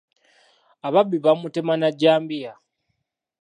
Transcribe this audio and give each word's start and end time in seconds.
Ababbi 0.87 1.17
baamutema 1.23 1.73
na 1.81 1.89
jjambiya. 1.97 2.53